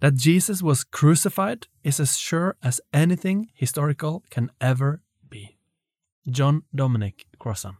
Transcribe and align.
That 0.00 0.14
Jesus 0.14 0.62
was 0.62 0.84
crucified 0.84 1.66
is 1.82 1.98
as 2.00 2.16
sure 2.16 2.54
as 2.62 2.80
anything 2.92 3.48
historical 3.54 4.22
can 4.30 4.50
ever 4.60 5.00
be. 5.28 5.56
John 6.24 6.62
Dominic 6.72 7.26
Crossan. 7.38 7.76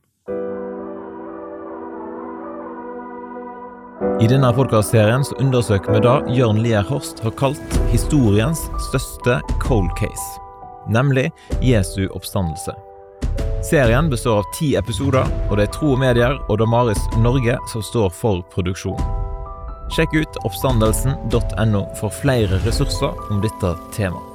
I 4.21 4.27
denne 4.27 4.51
podkastserien 4.55 5.23
undersøker 5.39 5.95
vi 5.95 6.01
det 6.03 6.17
Jørn 6.39 6.59
Lier 6.63 6.83
Horst 6.87 7.23
har 7.23 7.35
kalt 7.39 7.79
historiens 7.93 8.65
største 8.89 9.39
cold 9.63 9.91
case, 9.99 10.43
nemlig 10.91 11.31
Jesu 11.63 12.09
oppstandelse. 12.09 12.75
Serien 13.63 14.11
består 14.11 14.43
av 14.43 14.51
ti 14.59 14.75
episoder, 14.79 15.27
og 15.51 15.59
det 15.59 15.69
er 15.69 15.73
Tro 15.75 15.95
og 15.95 16.03
Medier 16.03 16.39
og 16.49 16.59
Damaris 16.63 17.03
Norge 17.23 17.59
som 17.71 17.83
står 17.83 18.11
for 18.15 18.47
produksjonen. 18.55 19.18
Sjekk 19.89 20.15
ut 20.15 20.37
oppstandelsen.no 20.45 21.81
for 21.97 22.13
flere 22.13 22.59
ressurser 22.65 23.15
om 23.33 23.41
dette 23.41 23.71
temaet. 23.97 24.35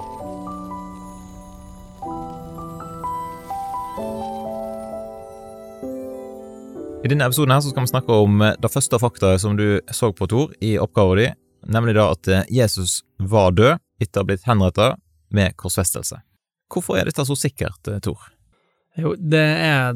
I 7.04 7.12
denne 7.12 7.28
episoden 7.28 7.52
her 7.52 7.62
skal 7.62 7.84
vi 7.84 7.92
snakke 7.92 8.18
om 8.26 8.42
eh, 8.42 8.56
det 8.64 8.72
første 8.72 8.98
faktaet 9.00 9.44
som 9.44 9.58
du 9.60 9.82
så 9.92 10.10
på, 10.16 10.28
Tor, 10.32 10.54
i 10.64 10.78
oppgaven 10.80 11.20
din, 11.20 11.38
nemlig 11.76 11.98
da 12.00 12.08
at 12.16 12.32
eh, 12.32 12.46
Jesus 12.50 13.02
var 13.20 13.52
død 13.54 13.76
etter 14.02 14.22
å 14.22 14.24
ha 14.24 14.30
blitt 14.32 14.48
henrettet 14.48 15.02
med 15.36 15.58
korsfestelse. 15.60 16.22
Hvorfor 16.72 16.98
er 16.98 17.12
dette 17.12 17.28
så 17.28 17.38
sikkert, 17.38 17.92
eh, 17.92 18.00
Tor? 18.02 18.26
Jo, 18.98 19.14
det 19.20 19.44
er 19.44 19.94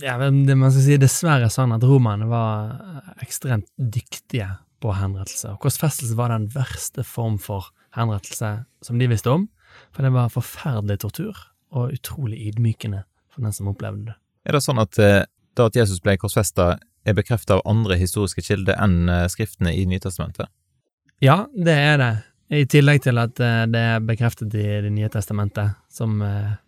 ja, 0.00 0.16
det 0.22 0.56
man 0.56 0.70
skal 0.72 0.86
si 0.86 0.98
dessverre 1.02 1.50
sånn 1.52 1.74
at 1.74 1.84
romerne 1.84 2.30
var 2.30 2.76
ekstremt 3.24 3.66
dyktige 3.76 4.52
på 4.80 4.94
henrettelse, 4.96 5.54
og 5.54 5.60
korsfestelse 5.64 6.16
var 6.18 6.32
den 6.32 6.48
verste 6.54 7.04
form 7.06 7.38
for 7.42 7.70
henrettelse 7.96 8.52
som 8.84 9.00
de 9.00 9.08
visste 9.10 9.32
om, 9.32 9.48
for 9.94 10.06
det 10.06 10.14
var 10.14 10.32
forferdelig 10.32 11.00
tortur 11.04 11.36
og 11.70 11.94
utrolig 11.94 12.40
ydmykende 12.48 13.04
for 13.30 13.44
den 13.44 13.54
som 13.54 13.68
opplevde 13.70 14.10
det. 14.10 14.16
Er 14.48 14.56
det 14.56 14.64
sånn 14.64 14.80
at 14.82 14.96
da 15.58 15.68
at 15.68 15.76
Jesus 15.76 16.00
ble 16.02 16.16
korsfesta, 16.20 16.78
er 17.04 17.16
bekreftet 17.16 17.54
av 17.56 17.62
andre 17.68 17.96
historiske 18.00 18.44
kilder 18.44 18.78
enn 18.80 19.08
eh, 19.08 19.26
skriftene 19.32 19.72
i 19.76 19.86
Nytestamentet? 19.88 20.50
Ja, 21.24 21.44
det 21.52 21.76
er 21.76 21.96
det. 22.00 22.10
I 22.50 22.66
tillegg 22.68 23.04
til 23.04 23.20
at 23.22 23.40
eh, 23.40 23.64
det 23.70 23.84
er 23.94 24.04
bekreftet 24.04 24.54
i 24.54 24.66
Det 24.84 24.92
nye 24.92 25.08
testamentet, 25.12 25.78
som 25.92 26.20
eh, 26.24 26.58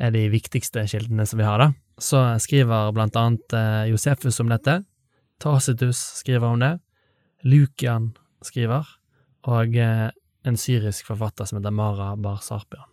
er 0.00 0.12
de 0.14 0.26
viktigste 0.32 0.84
kildene 0.90 1.26
som 1.28 1.40
vi 1.40 1.48
har, 1.48 1.62
da. 1.62 1.70
Så 2.00 2.22
skriver 2.40 2.94
blant 2.96 3.16
annet 3.20 3.52
Josefus 3.90 4.38
om 4.40 4.48
dette, 4.48 4.78
Tacitus 5.40 5.98
skriver 6.22 6.46
om 6.48 6.62
det, 6.62 6.70
Lukian 7.42 8.12
skriver, 8.44 8.86
og 9.48 9.76
en 9.76 10.56
syrisk 10.60 11.08
forfatter 11.08 11.48
som 11.48 11.58
heter 11.60 11.74
Mara 11.74 12.14
Bar 12.16 12.40
Sarpian. 12.44 12.86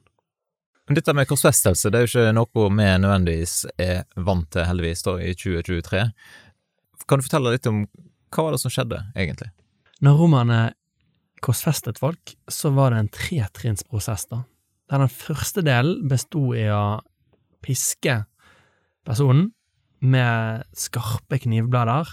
Dette 0.88 1.12
med 1.12 1.28
korsfestelse 1.28 1.90
det 1.92 2.00
er 2.00 2.06
jo 2.06 2.12
ikke 2.14 2.36
noe 2.36 2.68
vi 2.72 2.90
nødvendigvis 3.04 3.56
er 3.76 4.06
vant 4.24 4.48
til, 4.56 4.64
heldigvis, 4.70 5.04
da, 5.04 5.18
i 5.20 5.34
2023. 5.36 6.04
Kan 7.08 7.20
du 7.20 7.26
fortelle 7.26 7.52
litt 7.52 7.68
om 7.68 7.82
hva 8.32 8.46
var 8.46 8.56
det 8.56 8.62
som 8.62 8.72
skjedde, 8.72 9.02
egentlig? 9.16 9.50
Når 10.04 10.20
romerne 10.22 10.62
korsfestet 11.44 12.00
folk, 12.00 12.34
så 12.48 12.72
var 12.76 12.94
det 12.94 13.02
en 13.02 13.12
tretrinnsprosess, 13.12 14.28
da. 14.32 14.46
Der 14.88 15.04
den 15.04 15.12
første 15.12 15.64
delen 15.66 16.08
besto 16.08 16.54
i 16.56 16.64
å 16.72 17.02
piske 17.64 18.22
personen 19.08 19.50
med 20.00 20.64
skarpe 20.78 21.40
knivblader 21.44 22.08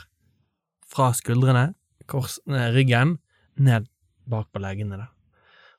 fra 0.91 1.12
skuldrene, 1.15 1.69
kors, 2.10 2.38
ryggen, 2.47 3.19
ned 3.56 3.88
bak 4.30 4.50
på 4.52 4.62
leggene. 4.62 4.98
Da. 4.98 5.08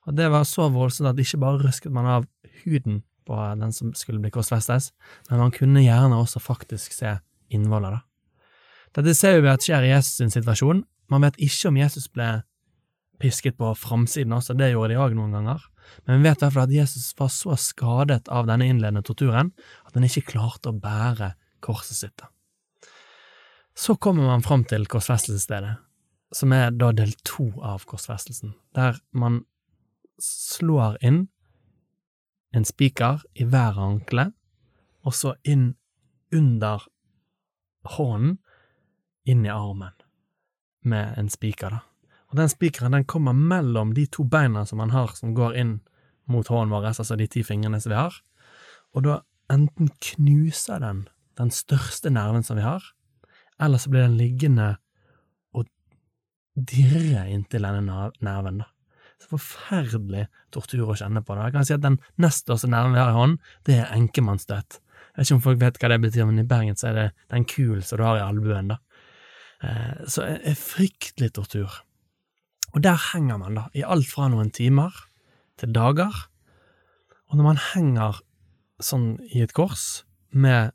Og 0.06 0.16
det 0.16 0.30
var 0.32 0.46
så 0.48 0.68
voldsomt 0.72 1.10
at 1.10 1.20
ikke 1.22 1.40
bare 1.42 1.62
røsket 1.64 1.92
man 1.92 2.08
av 2.08 2.26
huden 2.64 3.02
på 3.26 3.38
den 3.58 3.72
som 3.74 3.92
skulle 3.98 4.22
bli 4.22 4.30
korsfestes, 4.34 4.92
men 5.30 5.42
man 5.42 5.54
kunne 5.54 5.82
gjerne 5.82 6.18
også 6.18 6.42
faktisk 6.42 6.94
se 6.94 7.16
innvoller. 7.50 7.98
da. 7.98 8.02
Dette 8.96 9.16
ser 9.18 9.40
vi 9.42 9.50
at 9.50 9.64
skjer 9.66 9.84
i 9.84 9.90
Jesus' 9.90 10.20
sin 10.22 10.30
situasjon. 10.32 10.84
Man 11.12 11.26
vet 11.26 11.36
ikke 11.42 11.68
om 11.68 11.80
Jesus 11.80 12.06
ble 12.08 12.28
pisket 13.20 13.56
på 13.58 13.72
framsiden 13.78 14.34
også, 14.36 14.54
det 14.56 14.72
gjorde 14.72 14.94
de 14.94 15.00
òg 15.00 15.16
noen 15.16 15.34
ganger, 15.36 15.62
men 16.04 16.20
vi 16.20 16.28
vet 16.28 16.42
i 16.42 16.48
at 16.60 16.72
Jesus 16.74 17.14
var 17.18 17.30
så 17.32 17.56
skadet 17.60 18.28
av 18.28 18.48
denne 18.48 18.68
innledende 18.68 19.04
torturen 19.06 19.52
at 19.86 19.96
han 19.96 20.04
ikke 20.04 20.34
klarte 20.34 20.72
å 20.72 20.76
bære 20.76 21.32
korset 21.64 21.96
sitt. 21.96 22.24
Så 23.76 23.96
kommer 24.00 24.28
man 24.28 24.44
fram 24.44 24.64
til 24.68 24.86
korsfestelsesstedet, 24.88 25.76
som 26.36 26.52
er 26.52 26.74
da 26.76 26.90
del 26.92 27.14
to 27.24 27.48
av 27.64 27.86
korsfestelsen, 27.88 28.52
der 28.76 28.98
man 29.16 29.40
slår 30.20 30.98
inn 31.04 31.26
en 32.56 32.64
spiker 32.64 33.24
i 33.36 33.46
hver 33.48 33.78
ankle, 33.80 34.30
og 35.06 35.14
så 35.16 35.34
inn 35.44 35.70
under 36.34 36.84
hånden, 37.96 38.38
inn 39.26 39.44
i 39.46 39.52
armen, 39.52 39.94
med 40.86 41.16
en 41.18 41.28
spiker, 41.32 41.78
da. 41.78 41.82
Og 42.30 42.38
den 42.40 42.50
spikeren 42.50 42.94
den 42.94 43.06
kommer 43.06 43.34
mellom 43.36 43.92
de 43.94 44.06
to 44.10 44.24
beina 44.26 44.64
som 44.66 44.80
man 44.82 44.90
har 44.90 45.12
som 45.14 45.34
går 45.34 45.54
inn 45.58 45.76
mot 46.30 46.48
hånden 46.50 46.74
vår, 46.74 46.88
altså 46.90 47.16
de 47.18 47.28
ti 47.30 47.44
fingrene 47.46 47.78
som 47.80 47.92
vi 47.92 47.98
har, 47.98 48.16
og 48.94 49.06
da 49.06 49.20
enten 49.52 49.92
knuser 50.02 50.82
den 50.82 51.06
den 51.36 51.52
største 51.52 52.10
nerven 52.10 52.44
som 52.44 52.56
vi 52.56 52.64
har, 52.64 52.84
eller 53.60 53.80
så 53.80 53.90
blir 53.92 54.06
den 54.06 54.16
liggende 54.16 54.76
dirre 56.56 57.26
inntil 57.32 57.66
denne 57.66 58.10
nerven, 58.24 58.62
da. 58.64 58.70
Så 59.20 59.30
forferdelig 59.32 60.26
tortur 60.52 60.90
å 60.92 60.96
kjenne 60.98 61.22
på. 61.24 61.34
da. 61.34 61.46
Jeg 61.46 61.54
kan 61.54 61.64
si 61.64 61.74
at 61.76 61.84
Den 61.84 61.98
nest 62.20 62.44
største 62.44 62.68
nerven 62.68 62.92
vi 62.92 63.00
har 63.00 63.12
i 63.12 63.16
hånden, 63.16 63.38
det 63.64 63.78
er 63.80 63.94
enkemannsstøt. 63.96 64.80
Jeg 64.80 65.22
vet 65.22 65.26
ikke 65.26 65.36
om 65.36 65.44
folk 65.46 65.60
vet 65.60 65.78
hva 65.80 65.88
det 65.88 66.00
betyr, 66.02 66.26
men 66.28 66.42
i 66.42 66.48
Bergen 66.48 66.76
så 66.76 66.90
er 66.90 66.96
det 66.98 67.06
den 67.32 67.46
kulen 67.48 67.82
som 67.82 67.96
du 67.96 68.04
har 68.04 68.18
i 68.18 68.24
albuen. 68.24 68.68
da. 68.68 68.78
Eh, 69.64 70.04
så 70.06 70.26
det 70.26 70.52
er 70.52 70.60
fryktelig 70.60 71.32
tortur. 71.32 71.82
Og 72.74 72.82
der 72.84 73.00
henger 73.12 73.38
man, 73.40 73.56
da, 73.56 73.68
i 73.72 73.84
alt 73.86 74.08
fra 74.10 74.28
noen 74.28 74.50
timer 74.52 74.92
til 75.56 75.72
dager. 75.72 76.12
Og 77.30 77.38
når 77.38 77.46
man 77.46 77.62
henger 77.72 78.20
sånn 78.84 79.16
i 79.32 79.40
et 79.40 79.54
kors, 79.56 80.04
med 80.30 80.74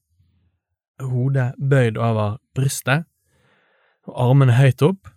hodet 1.02 1.54
bøyd 1.62 2.00
over 2.02 2.40
brystet, 2.58 3.06
og 4.10 4.18
armene 4.18 4.58
høyt 4.58 4.82
opp, 4.82 5.12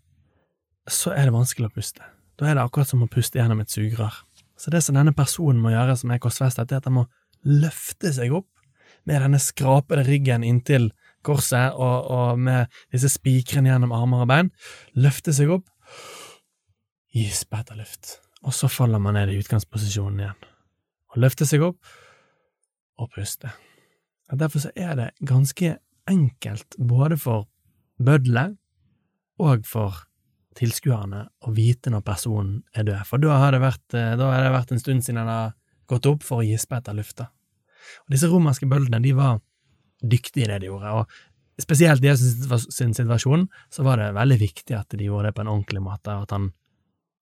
så 0.90 1.14
er 1.14 1.28
det 1.28 1.34
vanskelig 1.34 1.70
å 1.70 1.74
puste. 1.74 2.04
Da 2.38 2.48
er 2.48 2.56
det 2.58 2.64
akkurat 2.64 2.90
som 2.90 3.04
å 3.04 3.10
puste 3.10 3.38
gjennom 3.38 3.62
et 3.62 3.72
sugerør. 3.72 4.16
Så 4.58 4.70
det 4.70 4.82
som 4.84 4.96
denne 4.96 5.14
personen 5.16 5.62
må 5.62 5.72
gjøre, 5.72 5.96
som 5.98 6.12
er 6.14 6.20
korsfestet, 6.22 6.72
er 6.72 6.82
at 6.82 6.88
han 6.88 6.98
må 6.98 7.06
løfte 7.44 8.12
seg 8.14 8.34
opp 8.34 8.48
med 9.04 9.20
denne 9.20 9.40
skrapede 9.42 10.04
ryggen 10.06 10.44
inntil 10.46 10.90
korset 11.24 11.76
og, 11.76 12.10
og 12.12 12.40
med 12.40 12.72
disse 12.92 13.10
spikrene 13.12 13.72
gjennom 13.72 13.94
armer 13.96 14.24
og 14.24 14.30
bein. 14.30 14.50
Løfte 14.96 15.34
seg 15.36 15.52
opp, 15.56 15.66
gispe 17.14 17.60
etter 17.60 17.78
luft, 17.78 18.18
og 18.44 18.56
så 18.56 18.70
faller 18.72 19.02
man 19.02 19.18
ned 19.18 19.32
i 19.32 19.38
utgangsposisjonen 19.42 20.24
igjen. 20.24 20.48
Og 21.14 21.22
løfte 21.24 21.48
seg 21.48 21.64
opp 21.64 21.94
og 23.00 23.10
puste. 23.14 23.52
Og 24.32 24.40
derfor 24.40 24.70
er 24.74 24.96
det 24.98 25.10
ganske 25.26 25.76
enkelt 26.10 26.76
både 26.78 27.18
for 27.20 27.48
bøddelet 28.02 28.56
og 29.40 29.64
for 29.68 30.04
tilskuerne 30.58 31.24
å 31.44 31.52
vite 31.54 31.92
når 31.92 32.04
personen 32.06 32.62
er 32.76 32.86
død, 32.88 33.04
for 33.08 33.22
da 33.22 33.38
har 33.42 33.54
det 33.54 33.62
vært, 33.64 33.86
eh, 33.94 34.14
har 34.18 34.44
det 34.44 34.54
vært 34.54 34.72
en 34.72 34.82
stund 34.82 35.04
siden 35.04 35.22
han 35.22 35.30
har 35.32 35.54
gått 35.90 36.06
opp 36.06 36.24
for 36.24 36.40
å 36.40 36.46
gispe 36.46 36.76
etter 36.78 36.96
lufta. 36.96 37.28
Og 38.04 38.14
disse 38.14 38.30
romerske 38.30 38.68
bøllene, 38.68 39.02
de 39.02 39.12
var 39.16 39.40
dyktige 40.04 40.46
i 40.46 40.52
det 40.52 40.60
de 40.64 40.70
gjorde, 40.70 40.92
og 40.92 41.62
spesielt 41.62 42.02
i 42.04 42.10
Jesus 42.10 42.66
sin 42.74 42.94
situasjon 42.96 43.46
så 43.72 43.84
var 43.86 44.00
det 44.00 44.14
veldig 44.16 44.38
viktig 44.40 44.76
at 44.76 44.88
de 44.90 45.06
gjorde 45.06 45.30
det 45.30 45.36
på 45.36 45.44
en 45.44 45.52
ordentlig 45.52 45.82
måte, 45.84 46.14
og 46.14 46.26
at 46.26 46.34
han 46.36 46.48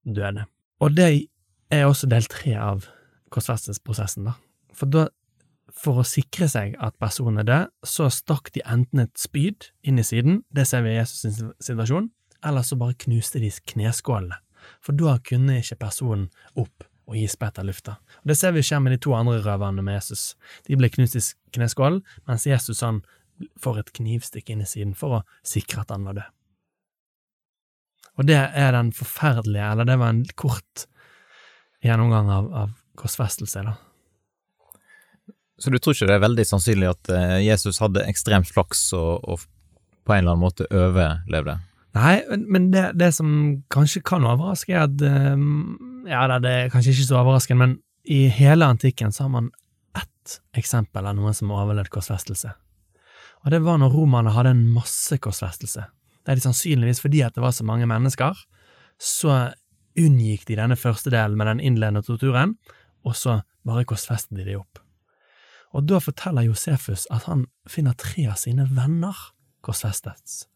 døde. 0.05 0.47
Og 0.83 0.95
det 0.97 1.09
er 1.73 1.87
også 1.87 2.09
del 2.11 2.27
tre 2.31 2.55
av 2.59 2.87
korsfestelsesprosessen, 3.33 4.29
da. 4.29 4.37
For 4.77 4.89
da, 4.89 5.07
for 5.73 6.01
å 6.01 6.07
sikre 6.07 6.49
seg 6.51 6.75
at 6.83 6.97
personen 7.01 7.43
er 7.43 7.49
død, 7.49 7.73
så 7.89 8.09
stakk 8.13 8.51
de 8.57 8.65
enten 8.69 9.05
et 9.05 9.15
spyd 9.21 9.71
inn 9.87 10.01
i 10.01 10.07
siden, 10.07 10.43
det 10.53 10.67
ser 10.69 10.85
vi 10.85 10.95
i 10.95 10.99
Jesus 10.99 11.25
sin 11.25 11.53
situasjon, 11.63 12.11
eller 12.45 12.65
så 12.67 12.79
bare 12.79 12.97
knuste 13.05 13.41
de 13.43 13.51
kneskålene, 13.73 14.39
for 14.83 14.97
da 14.99 15.19
kunne 15.25 15.61
ikke 15.61 15.81
personen 15.85 16.29
opp 16.59 16.87
og 17.11 17.17
gi 17.19 17.27
spett 17.29 17.59
av 17.59 17.67
lufta. 17.67 17.97
Og 18.23 18.31
Det 18.31 18.37
ser 18.39 18.55
vi 18.55 18.63
skjer 18.65 18.81
med 18.81 18.95
de 18.95 19.01
to 19.03 19.15
andre 19.17 19.41
røverne 19.43 19.83
med 19.83 19.99
Jesus. 19.99 20.37
De 20.67 20.79
ble 20.79 20.91
knust 20.93 21.19
i 21.19 21.23
kneskålen, 21.57 22.03
mens 22.29 22.47
Jesus 22.47 22.83
han 22.85 23.03
får 23.59 23.81
et 23.81 23.93
knivstikk 23.99 24.53
inn 24.53 24.63
i 24.63 24.69
siden 24.69 24.95
for 24.95 25.19
å 25.19 25.25
sikre 25.47 25.83
at 25.83 25.91
han 25.91 26.07
var 26.07 26.21
død. 26.21 26.31
Og 28.21 28.29
det 28.29 28.39
er 28.39 28.75
den 28.77 28.93
forferdelige, 28.95 29.71
eller 29.73 29.89
det 29.89 29.97
var 29.99 30.13
en 30.13 30.25
kort 30.37 30.87
gjennomgang 31.83 32.29
av, 32.31 32.53
av 32.55 32.77
korsfestelse, 33.01 33.65
da. 33.67 33.75
Så 35.59 35.71
du 35.71 35.79
tror 35.79 35.95
ikke 35.95 36.09
det 36.11 36.17
er 36.17 36.25
veldig 36.25 36.45
sannsynlig 36.47 36.89
at 36.91 37.11
eh, 37.15 37.37
Jesus 37.45 37.79
hadde 37.83 38.03
ekstremt 38.11 38.49
flaks 38.51 38.89
og, 38.99 39.23
og 39.23 39.45
på 40.03 40.15
en 40.15 40.25
eller 40.25 40.35
annen 40.35 40.43
måte 40.43 40.67
overlevde? 40.75 41.59
Nei, 41.95 42.23
men- 42.49 42.71
det, 42.73 42.93
det 42.97 43.11
som 43.15 43.63
kanskje 43.71 44.03
kan 44.03 44.25
overraske, 44.25 44.73
er 44.73 44.87
at 44.87 45.03
eh, 45.03 45.37
Ja, 46.09 46.39
det 46.39 46.51
er 46.51 46.71
kanskje 46.73 46.91
ikke 46.95 47.07
så 47.09 47.19
overraskende, 47.21 47.59
men 47.59 47.75
i 48.09 48.27
hele 48.29 48.67
antikken 48.67 49.13
så 49.13 49.25
har 49.25 49.29
man 49.31 49.51
ett 49.95 50.41
eksempel 50.57 51.07
av 51.07 51.15
noen 51.17 51.35
som 51.35 51.51
har 51.51 51.67
overlevd 51.67 51.91
korsfestelse. 51.95 52.51
Og 53.45 53.51
det 53.51 53.61
var 53.63 53.79
når 53.79 53.93
romerne 53.95 54.33
hadde 54.35 54.51
en 54.55 54.65
massekorsfestelse. 54.75 55.85
Det 56.25 56.33
er 56.33 56.39
de 56.39 56.45
sannsynligvis 56.47 57.01
fordi 57.03 57.23
at 57.27 57.35
det 57.35 57.43
var 57.43 57.53
så 57.55 57.65
mange 57.67 57.87
mennesker, 57.87 58.35
så 58.99 59.53
unngikk 59.99 60.47
de 60.49 60.57
denne 60.57 60.77
første 60.79 61.11
delen 61.13 61.37
med 61.39 61.47
den 61.51 61.61
innledende 61.61 62.03
torturen, 62.07 62.57
og 63.05 63.15
så 63.19 63.41
bare 63.67 63.85
korsfestet 63.85 64.39
de 64.39 64.45
de 64.47 64.57
opp. 64.59 64.79
Og 65.75 65.87
da 65.89 65.99
forteller 66.03 66.47
Josefus 66.47 67.07
at 67.11 67.27
han 67.31 67.47
finner 67.69 67.95
tre 67.99 68.27
av 68.31 68.39
sine 68.41 68.67
venner 68.71 69.17
korsfestet, 69.63 70.47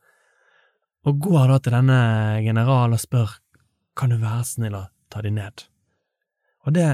og 1.07 1.21
går 1.23 1.53
da 1.53 1.59
til 1.63 1.77
denne 1.77 2.01
generalen 2.45 2.97
og 2.97 3.03
spør 3.03 3.37
kan 3.97 4.13
du 4.13 4.19
være 4.21 4.45
snill 4.45 4.77
å 4.77 4.87
ta 5.13 5.23
de 5.25 5.31
ned. 5.33 5.65
Og 6.67 6.75
det 6.77 6.89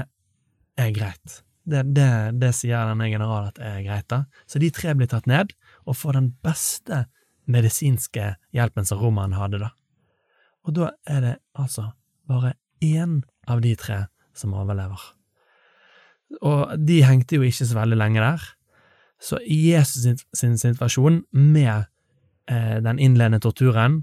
er 0.79 0.93
greit. 0.95 1.41
Det, 1.63 1.81
det, 1.95 2.09
det 2.39 2.51
sier 2.55 2.91
denne 2.91 3.09
generalen 3.09 3.49
at 3.49 3.59
er 3.63 3.81
greit, 3.85 4.07
da. 4.11 4.23
Så 4.47 4.61
de 4.61 4.69
tre 4.73 4.93
blir 4.97 5.09
tatt 5.11 5.27
ned, 5.29 5.53
og 5.87 5.97
får 5.97 6.19
den 6.19 6.29
beste 6.45 7.05
medisinske 7.49 8.35
hjelpen 8.55 8.87
som 8.87 9.01
romeren 9.01 9.35
hadde, 9.35 9.63
da. 9.63 9.71
Og 10.63 10.77
da 10.77 10.91
er 11.09 11.23
det 11.23 11.35
altså 11.59 11.89
bare 12.29 12.53
én 12.83 13.21
av 13.49 13.63
de 13.63 13.73
tre 13.79 14.05
som 14.37 14.53
overlever. 14.55 15.01
Og 16.41 16.77
de 16.79 17.01
hengte 17.05 17.37
jo 17.37 17.47
ikke 17.47 17.67
så 17.67 17.77
veldig 17.77 17.99
lenge 17.99 18.23
der, 18.23 18.45
så 19.23 19.39
i 19.47 19.57
Jesus 19.71 20.03
sin, 20.03 20.17
sin 20.35 20.55
situasjon 20.59 21.21
med 21.31 21.87
den 22.49 22.97
innledende 22.99 23.39
torturen 23.39 24.01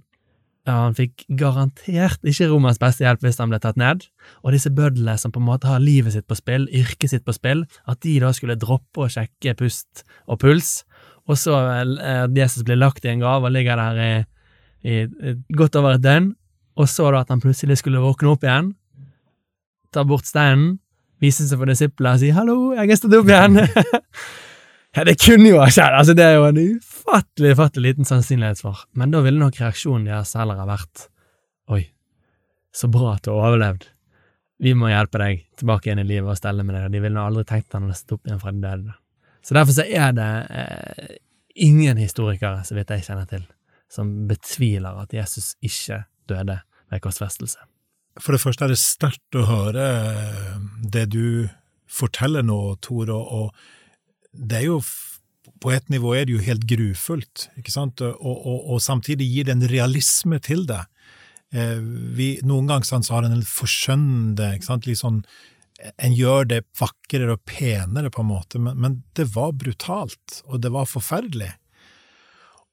Han 0.64 0.94
fikk 0.96 1.26
garantert 1.36 2.22
ikke 2.24 2.46
Romers 2.48 2.78
beste 2.80 3.04
hjelp 3.04 3.24
hvis 3.24 3.40
han 3.40 3.50
ble 3.52 3.58
tatt 3.60 3.76
ned, 3.80 4.06
og 4.44 4.54
disse 4.54 4.70
bødlene 4.72 5.16
som 5.20 5.32
på 5.32 5.40
en 5.40 5.48
måte 5.48 5.68
har 5.68 5.80
livet 5.82 6.14
sitt 6.14 6.28
på 6.28 6.36
spill, 6.38 6.64
yrket 6.68 7.12
sitt 7.12 7.24
på 7.26 7.34
spill, 7.36 7.64
at 7.88 8.00
de 8.04 8.18
da 8.22 8.30
skulle 8.36 8.58
droppe 8.60 9.04
å 9.04 9.08
sjekke 9.10 9.56
pust 9.58 10.04
og 10.24 10.40
puls, 10.44 10.82
og 11.28 11.38
så 11.40 11.56
eh, 11.80 12.22
at 12.26 12.36
Jesus 12.36 12.64
blir 12.66 12.80
lagt 12.80 13.04
i 13.04 13.12
en 13.12 13.24
grav 13.24 13.44
og 13.46 13.54
ligger 13.54 13.80
der 13.80 14.02
i, 14.04 14.12
i, 14.84 15.00
i 15.04 15.34
godt 15.56 15.80
over 15.80 15.96
et 15.96 16.04
døgn, 16.04 16.32
og 16.80 16.88
så 16.88 17.10
da 17.12 17.24
at 17.24 17.32
han 17.32 17.42
plutselig 17.42 17.80
skulle 17.80 18.02
våkne 18.02 18.32
opp 18.32 18.46
igjen, 18.46 18.72
ta 19.94 20.04
bort 20.06 20.28
steinen, 20.28 20.78
vise 21.20 21.44
seg 21.48 21.60
for 21.60 21.68
disiplene 21.68 22.16
og 22.16 22.22
si 22.22 22.30
'hallo, 22.32 22.72
jeg 22.76 22.90
er 22.90 23.00
stått 23.00 23.18
opp 23.18 23.28
igjen'. 23.28 23.60
ja, 24.96 25.04
det 25.06 25.16
kunne 25.22 25.52
jo 25.52 25.60
ha 25.62 25.68
skjedd, 25.70 25.96
altså 26.00 26.16
det 26.18 26.26
er 26.26 26.36
jo 26.38 26.48
en 26.48 26.60
ufattelig, 26.76 27.54
ufattelig 27.54 27.92
liten 27.92 28.08
sannsynlighet 28.08 28.62
for, 28.64 28.84
men 28.98 29.14
da 29.14 29.22
ville 29.24 29.40
nok 29.40 29.60
reaksjonen 29.60 30.08
deres 30.10 30.34
heller 30.38 30.58
ha 30.58 30.66
vært 30.68 31.06
'oi, 31.70 31.84
så 32.74 32.90
bra 32.90 33.14
at 33.14 33.24
du 33.24 33.30
har 33.32 33.52
overlevd', 33.52 33.86
vi 34.60 34.74
må 34.76 34.90
hjelpe 34.90 35.20
deg 35.22 35.46
tilbake 35.56 35.88
igjen 35.88 36.02
i 36.02 36.08
livet 36.08 36.34
og 36.34 36.38
stelle 36.38 36.66
med 36.66 36.76
deg, 36.76 36.90
de 36.92 37.00
ville 37.00 37.22
aldri 37.22 37.46
tenkt 37.48 37.70
deg 37.70 37.80
når 37.80 37.94
hadde 37.94 38.02
stod 38.02 38.18
opp 38.18 38.28
igjen 38.28 38.42
fra 38.42 38.52
de 38.52 38.60
døde. 38.64 38.96
Så 39.40 39.56
derfor 39.56 39.72
så 39.72 39.86
er 39.86 40.12
det 40.12 40.30
eh, 40.52 41.14
ingen 41.64 41.96
historikere, 41.96 42.60
så 42.68 42.76
vidt 42.76 42.92
jeg 42.92 43.06
kjenner 43.06 43.28
til, 43.30 43.46
som 43.88 44.10
betviler 44.28 45.00
at 45.00 45.14
Jesus 45.16 45.54
ikke 45.64 46.02
døde 46.28 46.58
ved 46.90 47.02
korsfestelse. 47.06 47.62
For 48.20 48.36
det 48.36 48.42
første 48.42 48.66
er 48.66 48.74
det 48.74 48.80
sterkt 48.82 49.38
å 49.38 49.46
høre 49.48 49.86
eh, 49.86 50.60
det 50.92 51.06
du 51.14 51.48
forteller 51.90 52.44
nå, 52.46 52.58
Tor, 52.84 53.10
og 53.16 53.54
det 54.32 54.60
er 54.60 54.66
jo 54.68 54.80
på 55.60 55.72
et 55.74 55.90
nivå 55.92 56.14
er 56.16 56.26
det 56.26 56.36
jo 56.36 56.44
helt 56.44 56.64
grufullt, 56.68 57.48
ikke 57.58 57.72
sant, 57.72 58.00
og, 58.04 58.16
og, 58.20 58.58
og 58.74 58.82
samtidig 58.84 59.28
gir 59.28 59.48
det 59.48 59.56
en 59.56 59.68
realisme 59.72 60.40
til 60.42 60.64
det. 60.68 60.82
Eh, 61.52 61.78
vi, 62.16 62.32
noen 62.46 62.68
ganger 62.70 62.88
så 63.02 63.16
har 63.16 63.26
en 63.26 63.36
en 63.36 63.46
forskjønnende, 63.46 64.54
ikke 64.56 64.70
sant, 64.70 64.86
litt 64.88 65.02
sånn 65.02 65.24
En 65.96 66.12
gjør 66.12 66.44
det 66.44 66.58
vakrere 66.76 67.38
og 67.38 67.44
penere, 67.48 68.10
på 68.12 68.20
en 68.20 68.28
måte, 68.28 68.58
men, 68.60 68.76
men 68.76 68.98
det 69.16 69.30
var 69.32 69.54
brutalt, 69.56 70.42
og 70.44 70.60
det 70.60 70.68
var 70.74 70.84
forferdelig. 70.84 71.54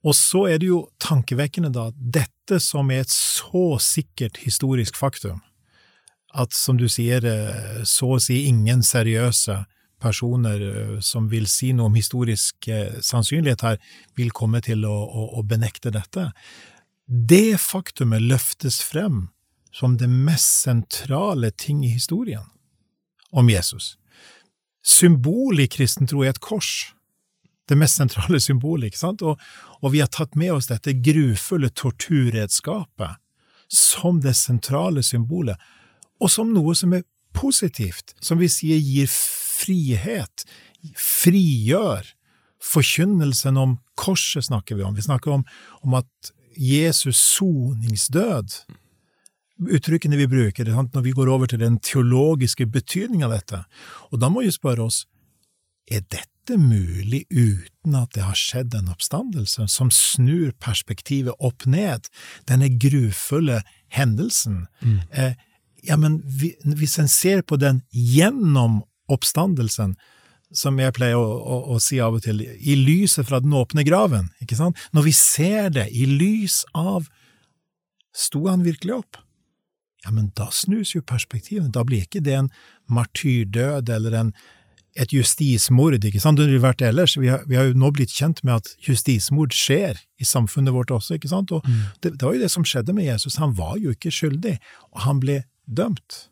Og 0.03 0.12
så 0.12 0.42
er 0.51 0.60
det 0.60 0.68
jo 0.68 0.81
tankevekkende, 1.00 1.71
da, 1.71 1.86
dette 1.95 2.60
som 2.60 2.92
er 2.92 3.06
et 3.06 3.13
så 3.13 3.77
sikkert 3.80 4.42
historisk 4.44 5.00
faktum, 5.00 5.39
at 6.36 6.51
som 6.51 6.75
du 6.75 6.89
sier, 6.92 7.24
eh, 7.24 7.80
så 7.88 8.18
å 8.18 8.19
si 8.19 8.42
ingen 8.51 8.83
seriøse 8.83 9.62
personer 10.01 10.63
eh, 10.63 10.97
som 11.01 11.29
vil 11.31 11.47
si 11.49 11.71
noe 11.75 11.91
om 11.91 11.97
historisk 11.97 12.69
eh, 12.71 12.99
sannsynlighet 13.03 13.65
her, 13.65 13.79
vil 14.17 14.33
komme 14.35 14.61
til 14.65 14.85
å, 14.88 14.95
å, 15.05 15.29
å 15.39 15.45
benekte 15.47 15.94
dette. 15.94 16.29
Det 17.07 17.57
faktumet 17.61 18.25
løftes 18.25 18.81
frem 18.83 19.27
som 19.71 19.97
det 19.97 20.09
mest 20.09 20.65
sentrale 20.65 21.51
ting 21.51 21.83
i 21.85 21.94
historien 21.94 22.45
om 23.31 23.49
Jesus. 23.49 23.95
Symbol 24.88 25.59
i 25.59 25.67
kristen 25.67 26.07
tro 26.07 26.23
er 26.23 26.33
et 26.33 26.43
kors 26.43 26.93
det 27.67 27.75
mest 27.75 28.00
sentrale 28.00 28.39
symbolet, 28.39 28.91
ikke 28.91 29.01
sant? 29.01 29.23
Og, 29.27 29.39
og, 29.81 29.91
vi 29.91 30.01
har 30.03 30.11
tatt 30.11 30.38
med 30.39 30.53
oss 30.55 30.69
dette 30.71 30.95
grufulle 31.03 31.69
torturredskapet 31.75 33.19
som 33.67 34.21
det 34.23 34.38
sentrale 34.39 35.03
symbolet, 35.03 35.59
og 36.23 36.31
som 36.31 36.53
noe 36.55 36.75
som 36.75 36.95
er 36.95 37.03
positivt, 37.35 38.15
som 38.23 38.39
vi 38.39 38.47
sier 38.50 38.79
gir 38.79 39.09
frihet, 39.57 40.45
frigjør. 40.98 42.13
Forkynnelsen 42.68 43.57
om 43.62 43.77
korset 44.00 44.48
snakker 44.48 44.80
vi 44.80 44.86
om. 44.86 44.95
Vi 44.98 45.06
snakker 45.06 45.38
om, 45.38 45.45
om 45.86 45.98
at 46.00 46.33
Jesus 46.57 47.19
soningsdød 47.38 48.63
Uttrykkene 49.57 50.19
vi 50.19 50.27
bruker 50.30 50.68
når 50.69 51.01
vi 51.01 51.12
går 51.18 51.30
over 51.33 51.50
til 51.50 51.59
den 51.59 51.80
teologiske 51.81 52.68
betydningen 52.69 53.25
av 53.25 53.33
dette. 53.33 53.63
Og 54.13 54.21
da 54.21 54.30
må 54.30 54.44
vi 54.45 54.54
spørre 54.54 54.86
oss, 54.86 55.07
er 55.89 56.03
dette 56.13 56.60
mulig 56.62 57.24
uten 57.31 57.95
at 57.98 58.13
det 58.13 58.27
har 58.27 58.38
skjedd 58.38 58.75
en 58.77 58.92
oppstandelse 58.94 59.65
som 59.71 59.89
snur 59.89 60.51
perspektivet 60.62 61.33
opp 61.39 61.65
ned, 61.65 62.06
denne 62.45 62.69
grufulle 62.69 63.63
hendelsen? 63.89 64.68
Mm. 64.83 65.00
Eh, 65.10 65.33
ja, 65.88 65.98
men 65.98 66.21
vi, 66.21 66.53
hvis 66.62 67.00
en 67.01 67.10
ser 67.10 67.42
på 67.42 67.57
den 67.57 67.81
gjennom 67.89 68.83
oppstandelsen, 69.12 69.95
som 70.56 70.80
jeg 70.80 70.95
pleier 70.95 71.19
å, 71.19 71.27
å, 71.27 71.59
å, 71.75 71.77
si 71.83 72.00
av 72.00 72.15
og 72.18 72.24
til, 72.24 72.39
i 72.42 72.75
lyset 72.80 73.27
fra 73.27 73.42
den 73.44 73.56
åpne 73.57 73.83
graven, 73.88 74.30
ikke 74.44 74.57
sant? 74.59 74.80
Når 74.95 75.09
vi 75.09 75.15
ser 75.15 75.71
det 75.75 75.89
i 75.92 76.07
lys 76.09 76.63
av 76.77 77.09
Sto 78.18 78.48
han 78.48 78.63
virkelig 78.65 78.95
opp? 78.95 79.19
Ja, 80.01 80.09
men 80.09 80.31
da 80.33 80.48
snus 80.50 80.95
jo 80.95 81.04
perspektivet, 81.06 81.68
da 81.75 81.83
blir 81.86 82.07
ikke 82.07 82.24
det 82.25 82.33
en 82.33 82.48
martyrdød 82.89 83.91
eller 83.93 84.15
en 84.17 84.31
et 84.98 85.13
justismord, 85.13 85.98
ikke 86.01 86.22
sant, 86.22 86.39
det 86.39 86.48
ville 86.48 86.63
vært 86.63 86.81
ellers. 86.86 87.15
Vi 87.20 87.29
har, 87.29 87.43
vi 87.46 87.58
har, 87.58 87.67
jo 87.70 87.77
nå 87.77 87.91
blitt 87.93 88.13
kjent 88.13 88.41
med 88.48 88.63
at 88.63 88.72
justismord 88.81 89.53
skjer 89.53 90.00
i 90.17 90.25
samfunnet 90.25 90.74
vårt 90.74 90.93
også, 90.93 91.17
ikke 91.17 91.29
sant, 91.31 91.53
og 91.53 91.65
mm. 91.67 91.84
det, 92.01 92.13
det, 92.15 92.24
var 92.24 92.34
jo 92.34 92.41
det 92.41 92.50
som 92.53 92.65
skjedde 92.65 92.96
med 92.98 93.05
Jesus, 93.05 93.38
han 93.41 93.53
var 93.58 93.75
jo 93.81 93.93
ikke 93.93 94.13
skyldig, 94.13 94.55
og 94.96 95.03
han 95.05 95.22
ble 95.22 95.41
dømt. 95.65 96.24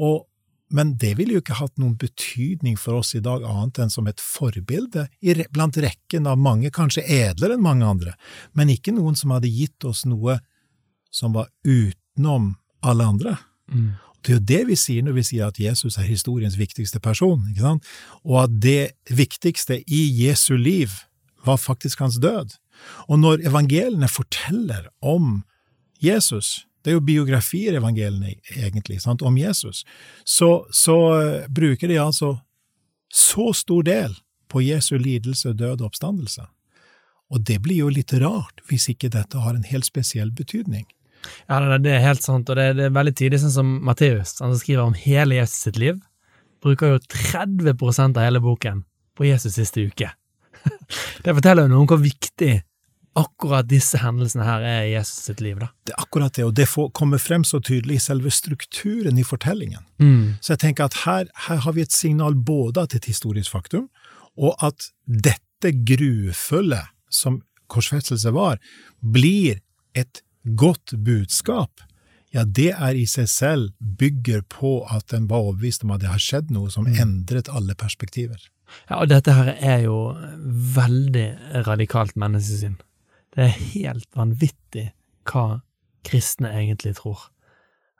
Og, 0.00 0.26
men 0.70 0.94
det 1.02 1.16
ville 1.18 1.34
jo 1.36 1.42
ikke 1.42 1.58
hatt 1.58 1.80
noen 1.80 1.96
betydning 1.98 2.76
for 2.78 3.00
oss 3.00 3.12
i 3.18 3.22
dag, 3.24 3.42
annet 3.46 3.80
enn 3.82 3.92
som 3.92 4.06
et 4.10 4.22
forbilde 4.22 5.08
blant 5.54 5.78
rekken 5.82 6.28
av 6.30 6.38
mange, 6.38 6.70
kanskje 6.74 7.04
edlere 7.04 7.56
enn 7.56 7.64
mange 7.64 7.88
andre, 7.88 8.14
men 8.54 8.70
ikke 8.72 8.94
noen 8.94 9.18
som 9.18 9.34
hadde 9.34 9.50
gitt 9.50 9.86
oss 9.88 10.04
noe 10.08 10.38
som 11.10 11.34
var 11.34 11.50
utenom 11.66 12.54
alle 12.86 13.10
andre. 13.12 13.34
Mm. 13.70 13.90
Det 14.20 14.32
er 14.32 14.36
jo 14.36 14.46
det 14.52 14.62
vi 14.68 14.78
sier 14.78 15.04
når 15.04 15.16
vi 15.16 15.26
sier 15.26 15.50
at 15.50 15.60
Jesus 15.60 15.96
er 15.98 16.06
historiens 16.06 16.58
viktigste 16.60 17.00
person, 17.02 17.42
ikke 17.50 17.64
sant? 17.64 17.92
og 18.22 18.44
at 18.44 18.56
det 18.62 18.92
viktigste 19.10 19.80
i 19.88 20.02
Jesu 20.22 20.54
liv 20.60 20.92
var 21.46 21.58
faktisk 21.58 22.02
hans 22.04 22.20
død. 22.20 22.52
Og 23.08 23.20
når 23.20 23.46
evangeliene 23.48 24.08
forteller 24.08 24.90
om 25.00 25.40
Jesus, 26.04 26.66
det 26.80 26.92
er 26.92 26.96
jo 26.96 27.04
biografier 27.04 27.76
evangeliene 27.76 28.36
egentlig, 28.56 29.00
sant, 29.02 29.22
om 29.22 29.36
Jesus, 29.38 29.84
så, 30.24 30.64
så 30.72 30.96
bruker 31.48 31.90
de 31.90 31.98
altså 32.00 32.38
så 33.12 33.50
stor 33.56 33.84
del 33.84 34.14
på 34.50 34.62
Jesu 34.64 34.96
lidelse, 34.98 35.52
død 35.52 35.82
og 35.82 35.90
oppstandelse. 35.90 36.46
Og 37.30 37.44
det 37.46 37.60
blir 37.62 37.84
jo 37.84 37.90
litt 37.92 38.12
rart 38.22 38.62
hvis 38.70 38.88
ikke 38.90 39.12
dette 39.14 39.38
har 39.38 39.54
en 39.54 39.66
helt 39.66 39.86
spesiell 39.86 40.32
betydning. 40.34 40.86
Ja, 41.50 41.60
det 41.78 41.90
er 41.92 42.02
helt 42.02 42.24
sant, 42.24 42.48
og 42.48 42.56
det, 42.56 42.72
det 42.78 42.88
er 42.88 42.96
veldig 42.96 43.12
tidlig, 43.18 43.42
sånn 43.42 43.54
som 43.54 43.74
Matteus, 43.84 44.38
han 44.40 44.54
som 44.54 44.60
skriver 44.62 44.86
om 44.86 44.96
hele 44.96 45.36
Jesus 45.36 45.66
sitt 45.66 45.78
liv, 45.80 46.00
bruker 46.64 46.94
jo 46.94 47.02
30% 47.12 48.18
av 48.18 48.26
hele 48.26 48.40
boken 48.42 48.82
på 49.16 49.28
Jesus 49.28 49.58
siste 49.58 49.84
uke. 49.84 50.10
Det 51.24 51.34
forteller 51.36 51.66
jo 51.66 51.72
noe 51.72 51.84
om 51.84 51.90
hvor 51.90 52.00
viktig 52.02 52.54
akkurat 53.18 53.66
disse 53.68 53.98
hendelsene 53.98 54.46
her 54.46 54.64
er 54.64 54.84
i 54.86 54.92
Jesus 54.92 55.26
sitt 55.26 55.40
liv. 55.42 55.58
da. 55.58 55.70
Det 55.86 55.94
er 55.96 56.02
akkurat 56.02 56.34
det, 56.36 56.44
og 56.46 56.54
det 56.54 56.68
får, 56.70 56.90
kommer 56.94 57.18
frem 57.18 57.44
så 57.44 57.60
tydelig 57.60 57.98
i 57.98 58.04
selve 58.04 58.30
strukturen 58.30 59.18
i 59.18 59.26
fortellingen. 59.26 59.82
Mm. 59.98 60.38
Så 60.40 60.54
jeg 60.54 60.62
tenker 60.64 60.86
at 60.86 61.02
her, 61.04 61.26
her 61.48 61.62
har 61.64 61.76
vi 61.76 61.82
et 61.82 61.92
signal 61.92 62.34
både 62.34 62.86
til 62.86 63.02
et 63.02 63.10
historisk 63.10 63.50
faktum, 63.50 63.88
og 64.38 64.54
at 64.62 64.90
dette 65.06 65.74
grufulle 65.86 66.84
som 67.10 67.42
korsfestelse 67.70 68.32
var, 68.34 68.60
blir 69.02 69.60
et 69.94 70.22
godt 70.56 70.94
budskap, 71.04 71.82
ja, 72.30 72.44
det 72.46 72.70
er 72.76 72.94
i 72.94 73.06
seg 73.10 73.26
selv 73.26 73.72
bygger 73.98 74.44
på 74.46 74.84
at 74.86 75.10
en 75.16 75.26
var 75.30 75.48
overbevist 75.48 75.82
om 75.82 75.96
at 75.96 76.04
det 76.04 76.12
har 76.12 76.22
skjedd 76.22 76.52
noe 76.54 76.70
som 76.70 76.86
endret 76.86 77.50
alle 77.50 77.74
perspektiver. 77.74 78.38
Ja, 78.86 79.00
og 79.00 79.10
dette 79.10 79.34
her 79.34 79.50
er 79.56 79.82
jo 79.88 79.96
veldig 80.76 81.26
radikalt 81.66 82.14
menneskesyn. 82.14 82.78
Det 83.34 83.46
er 83.46 83.58
helt 83.74 84.08
vanvittig 84.16 84.90
hva 85.30 85.60
kristne 86.06 86.50
egentlig 86.56 86.96
tror. 86.98 87.28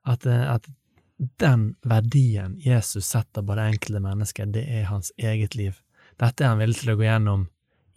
At, 0.09 0.27
eh, 0.27 0.47
at 0.55 0.67
den 1.41 1.75
verdien 1.85 2.57
Jesus 2.65 3.11
setter 3.13 3.45
på 3.45 3.55
det 3.59 3.69
enkelte 3.75 4.01
mennesket, 4.01 4.55
det 4.55 4.65
er 4.67 4.89
hans 4.89 5.13
eget 5.19 5.55
liv. 5.55 5.79
Dette 6.21 6.45
er 6.45 6.55
han 6.55 6.61
villig 6.63 6.81
til 6.81 6.95
å 6.95 6.99
gå 6.99 7.07
gjennom 7.07 7.49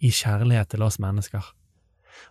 i 0.04 0.10
kjærlighet 0.12 0.74
til 0.74 0.84
oss 0.84 1.00
mennesker. 1.00 1.44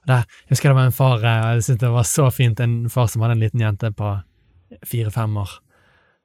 Der, 0.07 0.23
jeg 0.45 0.53
husker 0.53 0.71
det 0.71 0.77
var 0.77 0.87
en 0.87 0.95
far, 0.95 1.25
eh, 1.25 1.41
jeg 1.55 1.65
syntes 1.67 1.81
det 1.81 1.91
var 1.97 2.07
så 2.07 2.29
fint, 2.31 2.59
en 2.63 2.89
far 2.89 3.09
som 3.11 3.25
hadde 3.25 3.37
en 3.39 3.43
liten 3.43 3.63
jente 3.63 3.91
på 3.91 4.13
fire-fem 4.87 5.37
år. 5.37 5.57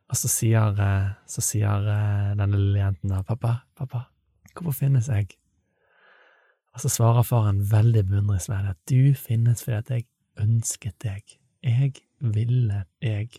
Og 0.08 0.16
så 0.16 0.30
sier, 0.30 0.78
eh, 0.80 1.10
så 1.26 1.44
sier 1.44 1.90
denne 2.38 2.54
lille 2.54 2.84
jenten 2.84 3.12
da, 3.12 3.24
pappa, 3.26 3.62
pappa, 3.76 4.06
hvorfor 4.54 4.84
finnes 4.84 5.10
jeg? 5.10 5.34
Og 6.78 6.82
så 6.82 6.88
svarer 6.94 7.24
faren 7.26 7.56
veldig 7.72 8.04
beundringsverdig 8.06 8.68
at 8.70 8.78
du 8.86 9.14
finnes 9.18 9.64
fordi 9.64 9.76
at 9.76 9.88
jeg 9.90 10.04
ønsket 10.38 10.94
deg. 11.02 11.32
Jeg 11.66 11.92
ville 12.22 12.84
deg. 13.02 13.32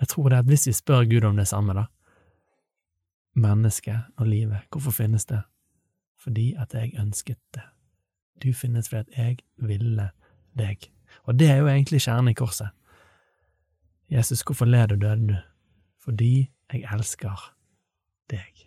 Jeg 0.00 0.08
tror 0.10 0.32
det 0.32 0.40
at 0.42 0.48
hvis 0.50 0.66
vi 0.66 0.72
spør 0.74 1.04
Gud 1.06 1.22
om 1.28 1.36
det 1.38 1.44
samme, 1.46 1.76
da, 1.78 1.84
mennesket 3.38 4.08
og 4.18 4.26
livet, 4.26 4.66
hvorfor 4.74 4.90
finnes 4.90 5.24
det? 5.30 5.38
Fordi 6.18 6.54
at 6.58 6.74
jeg 6.74 6.98
ønsket 6.98 7.38
det. 7.54 7.62
Du 8.42 8.50
finnes 8.52 8.88
fordi 8.88 9.04
at 9.06 9.18
jeg 9.18 9.36
ville 9.56 10.08
deg. 10.58 10.90
Og 11.30 11.38
det 11.38 11.50
er 11.50 11.60
jo 11.62 11.68
egentlig 11.70 12.00
kjernen 12.08 12.32
i 12.32 12.34
korset. 12.34 12.74
Jesus, 14.10 14.42
hvorfor 14.42 14.66
led 14.66 14.92
og 14.92 15.00
døde 15.00 15.28
du? 15.28 15.36
Fordi 16.02 16.48
jeg 16.72 16.82
elsker 16.90 17.52
deg. 18.30 18.66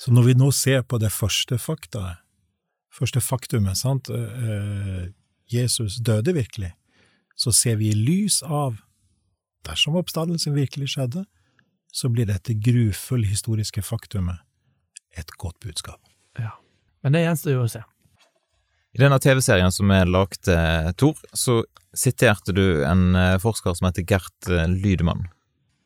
Så 0.00 0.16
når 0.16 0.22
vi 0.22 0.34
nå 0.34 0.50
ser 0.50 0.80
på 0.82 0.96
det 0.98 1.12
første 1.12 1.58
faktaet, 1.58 2.24
første 2.94 3.20
faktumet, 3.20 3.78
sant, 3.78 4.10
eh, 4.10 5.08
Jesus 5.52 5.98
døde 6.04 6.34
virkelig, 6.36 6.72
så 7.38 7.52
ser 7.54 7.78
vi 7.80 7.90
i 7.92 7.96
lys 7.96 8.42
av, 8.42 8.80
dersom 9.66 9.96
oppstandelsen 10.00 10.56
virkelig 10.56 10.94
skjedde, 10.94 11.24
så 11.92 12.10
blir 12.12 12.28
dette 12.28 12.56
grufulle 12.58 13.28
historiske 13.28 13.82
faktumet 13.82 14.42
et 15.16 15.30
godt 15.40 15.58
budskap. 15.64 16.00
Ja. 16.38 16.52
Men 17.02 17.16
det 17.16 17.24
gjenstår 17.24 17.54
jo 17.54 17.64
å 17.64 17.70
se. 17.70 17.82
I 18.96 19.00
denne 19.02 19.18
TV-serien 19.22 19.72
som 19.74 19.90
er 19.94 20.08
lagd, 20.08 20.48
eh, 20.50 20.90
Tor, 20.98 21.18
så 21.36 21.62
siterte 21.96 22.54
du 22.56 22.84
en 22.86 23.14
eh, 23.16 23.38
forsker 23.42 23.76
som 23.76 23.88
heter 23.88 24.06
Gert 24.08 24.50
eh, 24.50 24.68
Lydemann. 24.68 25.28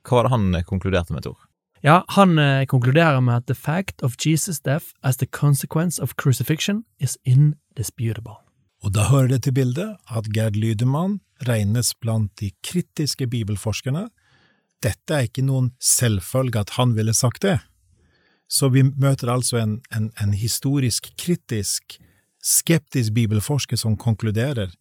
Hva 0.07 0.19
var 0.19 0.29
det 0.29 0.35
han 0.35 0.47
eh, 0.59 0.67
konkluderte 0.69 1.15
med, 1.15 1.27
Tor? 1.27 1.39
Ja, 1.83 2.05
han 2.09 2.39
eh, 2.39 2.67
konkluderer 2.67 3.21
med 3.21 3.37
at 3.37 3.47
the 3.47 3.55
fact 3.55 4.03
of 4.03 4.15
Jesus' 4.27 4.63
death 4.65 4.87
as 5.03 5.17
the 5.17 5.27
consequence 5.27 6.03
of 6.03 6.15
crucifixion 6.15 6.85
is 7.01 7.19
indisputable. 7.25 8.39
Og 8.83 8.95
da 8.95 9.09
hører 9.11 9.29
det 9.29 9.43
til 9.43 9.55
bildet 9.55 9.97
at 10.11 10.29
Gerd 10.35 10.57
Lydemann 10.59 11.21
regnes 11.49 11.95
blant 11.95 12.31
de 12.41 12.51
kritiske 12.63 13.27
bibelforskerne. 13.27 14.09
Dette 14.83 15.15
er 15.15 15.27
ikke 15.27 15.45
noen 15.47 15.73
selvfølge 15.83 16.63
at 16.63 16.75
han 16.79 16.95
ville 16.97 17.15
sagt 17.15 17.43
det. 17.43 17.59
Så 18.51 18.69
vi 18.69 18.83
møter 18.83 19.31
altså 19.33 19.59
en, 19.63 19.81
en, 19.95 20.11
en 20.23 20.35
historisk 20.35 21.11
kritisk, 21.19 21.99
skeptisk 22.43 23.15
bibelforsker 23.15 23.79
som 23.79 23.97
konkluderer 23.97 24.75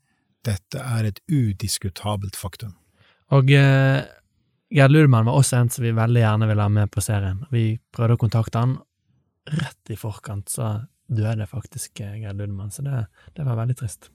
dette 0.46 0.81
er 0.81 1.05
et 1.05 1.22
udiskutabelt 1.29 2.36
faktum. 2.36 2.74
Og 3.31 3.51
eh, 3.53 4.01
Gerd 4.72 4.92
Ludman 4.92 5.25
var 5.25 5.34
også 5.34 5.58
en 5.58 5.70
som 5.70 5.84
vi 5.84 5.92
veldig 5.92 6.22
gjerne 6.22 6.48
ville 6.48 6.63
ha 6.63 6.72
med 6.72 6.92
på 6.92 7.01
serien. 7.04 7.42
Vi 7.51 7.75
prøvde 7.92 8.16
å 8.16 8.20
kontakte 8.22 8.62
han. 8.62 8.78
Rett 9.51 9.92
i 9.92 9.98
forkant 10.00 10.48
så 10.48 10.70
døde 11.12 11.44
faktisk 11.50 12.00
eh, 12.00 12.22
Gerd 12.22 12.40
Ludman, 12.40 12.72
så 12.72 12.86
det, 12.86 13.01
det 13.36 13.44
var 13.44 13.60
veldig 13.60 13.75
trist. 13.82 14.08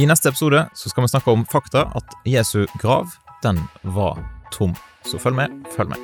I 0.00 0.06
neste 0.08 0.32
episode 0.32 0.64
så 0.72 0.88
skal 0.88 1.04
vi 1.04 1.12
snakke 1.12 1.34
om 1.34 1.44
fakta 1.44 1.84
at 1.98 2.16
Jesu 2.24 2.64
grav, 2.80 3.12
den 3.44 3.60
var 3.82 4.16
tom. 4.56 4.72
Så 5.04 5.20
følg 5.20 5.36
med, 5.42 5.60
følg 5.76 5.92
med. 5.92 6.00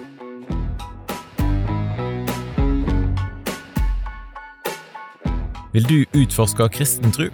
Vil 5.72 5.88
du 5.88 5.98
utforske 6.12 6.68
kristen 6.76 7.12
tro? 7.12 7.32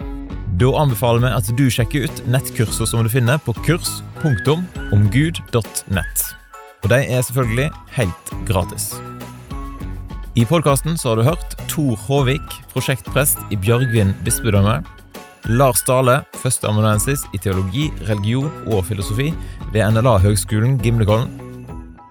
Da 0.63 0.69
anbefaler 0.79 1.19
vi 1.19 1.27
at 1.35 1.43
du 1.59 1.65
sjekker 1.67 2.05
ut 2.07 2.19
nettkurser 2.31 2.87
som 2.87 3.03
du 3.03 3.09
finner 3.11 3.35
på 3.43 3.51
kurs.omgud.nett. 3.65 6.23
Og 6.83 6.89
de 6.91 6.99
er 7.03 7.21
selvfølgelig 7.27 7.69
helt 7.97 8.25
gratis. 8.47 8.85
I 10.39 10.43
podkasten 10.47 10.95
har 11.03 11.15
du 11.19 11.23
hørt 11.27 11.49
Tor 11.67 11.99
Håvik, 12.07 12.47
prosjektprest 12.71 13.37
i 13.51 13.59
Bjørgvin 13.59 14.15
bispedømme. 14.23 14.79
Lars 15.51 15.83
Dale, 15.83 16.23
førsteamanuensis 16.39 17.27
i 17.35 17.37
teologi, 17.43 17.91
religion 18.07 18.47
og 18.71 18.87
filosofi 18.87 19.35
ved 19.73 19.83
NLA-høgskolen 19.91 20.79
Gimlekollen. 20.79 21.27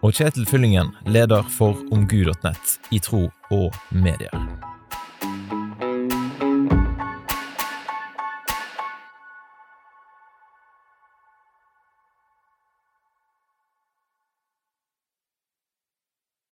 Og 0.02 0.12
Kjetil 0.12 0.44
Fyllingen, 0.50 0.92
leder 1.08 1.42
for 1.56 1.72
omgud.nett 1.94 2.76
i 2.92 3.00
tro 3.00 3.30
og 3.48 3.72
medier. 3.96 4.36